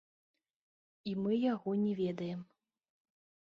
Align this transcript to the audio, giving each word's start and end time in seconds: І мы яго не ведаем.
І 1.11 1.13
мы 1.25 1.37
яго 1.53 1.77
не 1.85 1.93
ведаем. 2.03 2.41